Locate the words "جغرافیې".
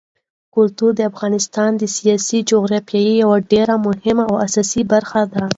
2.51-3.13